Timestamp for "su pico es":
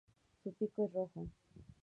0.41-0.93